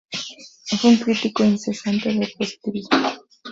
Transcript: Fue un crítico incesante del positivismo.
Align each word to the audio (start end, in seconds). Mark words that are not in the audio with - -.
Fue 0.79 0.89
un 0.89 0.97
crítico 0.97 1.43
incesante 1.43 2.09
del 2.11 2.33
positivismo. 2.35 3.07